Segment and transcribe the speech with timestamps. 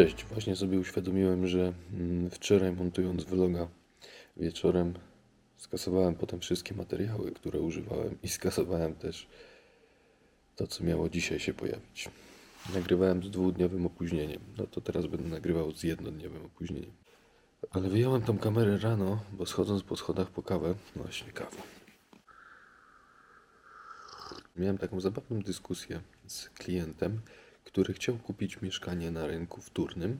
[0.00, 3.68] Cześć, właśnie sobie uświadomiłem, że mm, wczoraj montując vloga
[4.36, 4.94] wieczorem
[5.56, 9.26] skasowałem potem wszystkie materiały, które używałem i skasowałem też
[10.56, 12.08] to, co miało dzisiaj się pojawić.
[12.74, 16.92] Nagrywałem z dwudniowym opóźnieniem, no to teraz będę nagrywał z jednodniowym opóźnieniem.
[17.70, 21.56] Ale wyjąłem tą kamerę rano, bo schodząc po schodach po kawę, no właśnie kawę.
[24.56, 27.20] Miałem taką zabawną dyskusję z klientem,
[27.72, 30.18] który chciał kupić mieszkanie na rynku wtórnym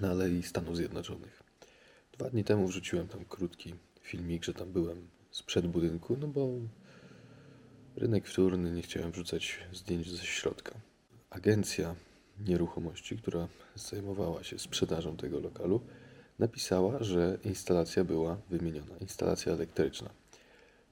[0.00, 1.42] na Alei Stanów Zjednoczonych.
[2.12, 6.48] Dwa dni temu wrzuciłem tam krótki filmik, że tam byłem sprzed budynku, no bo
[7.96, 10.74] rynek wtórny nie chciałem wrzucać zdjęć ze środka.
[11.30, 11.94] Agencja
[12.46, 15.80] nieruchomości, która zajmowała się sprzedażą tego lokalu,
[16.38, 20.10] napisała, że instalacja była wymieniona, instalacja elektryczna.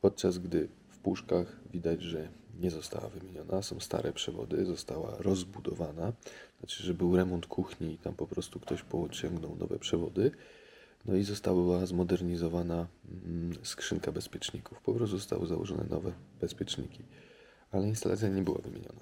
[0.00, 2.28] Podczas gdy w puszkach widać, że
[2.60, 6.12] nie została wymieniona, są stare przewody, została rozbudowana,
[6.58, 10.30] znaczy, że był remont kuchni i tam po prostu ktoś pociągnął nowe przewody,
[11.04, 12.86] no i została zmodernizowana
[13.24, 14.80] mm, skrzynka bezpieczników.
[14.82, 17.02] Po prostu zostały założone nowe bezpieczniki,
[17.72, 19.00] ale instalacja nie była wymieniona.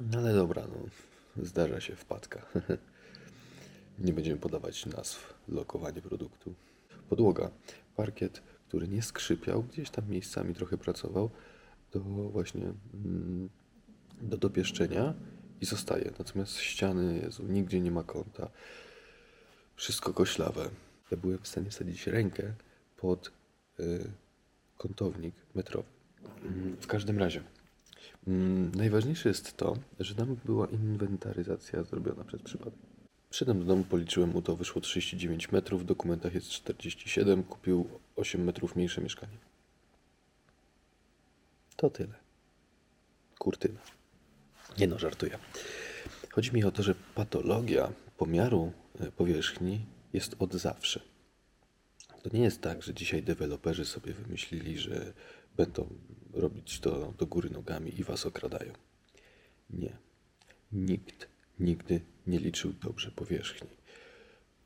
[0.00, 2.46] No ale dobra, no, zdarza się wpadka.
[4.04, 6.54] nie będziemy podawać nazw lokowanie produktu.
[7.08, 7.50] Podłoga,
[7.96, 11.30] parkiet, który nie skrzypiał, gdzieś tam miejscami trochę pracował,
[11.92, 13.48] do właśnie mm,
[14.22, 15.14] do dopieszczenia
[15.60, 16.12] i zostaje.
[16.18, 18.50] Natomiast ściany, Jezu, nigdzie nie ma kąta.
[19.76, 20.70] Wszystko koślawe.
[21.10, 22.54] Ja byłem w stanie wsadzić rękę
[22.96, 23.32] pod
[23.80, 24.10] y,
[24.76, 25.88] kątownik metrowy.
[26.80, 27.42] W każdym razie,
[28.26, 32.78] mm, najważniejsze jest to, że tam była inwentaryzacja zrobiona przez przypadek.
[33.30, 38.44] Przyszedłem do domu, policzyłem mu to, wyszło 39 metrów, w dokumentach jest 47, kupił 8
[38.44, 39.38] metrów mniejsze mieszkanie.
[41.78, 42.14] To tyle.
[43.38, 43.80] Kurtyna.
[44.78, 45.38] Nie no, żartuję.
[46.30, 51.00] Chodzi mi o to, że patologia pomiaru e, powierzchni jest od zawsze.
[52.22, 55.12] To nie jest tak, że dzisiaj deweloperzy sobie wymyślili, że
[55.56, 55.88] będą
[56.32, 58.72] robić to do góry nogami i was okradają.
[59.70, 59.96] Nie.
[60.72, 61.28] Nikt
[61.60, 63.68] nigdy nie liczył dobrze powierzchni.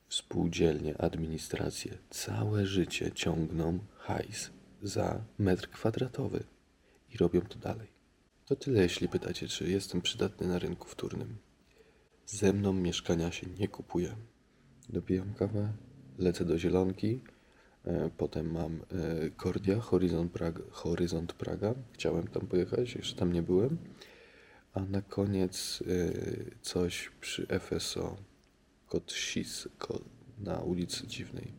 [0.09, 4.51] Współdzielnie, administracje całe życie ciągną hajs
[4.83, 6.45] za metr kwadratowy
[7.15, 7.89] i robią to dalej.
[8.47, 11.37] To tyle, jeśli pytacie, czy jestem przydatny na rynku wtórnym.
[12.27, 14.17] Ze mną mieszkania się nie kupuje.
[14.89, 15.73] Dopijam kawę,
[16.19, 17.21] lecę do Zielonki,
[17.85, 20.63] e, potem mam e, Kordia, Horyzont Praga,
[21.39, 21.75] Praga.
[21.93, 23.79] Chciałem tam pojechać, jeszcze tam nie byłem.
[24.75, 26.13] A na koniec e,
[26.63, 28.17] coś przy FSO,
[28.87, 30.01] kod SIS, ko-
[30.39, 31.53] na ulicy Dziwnej.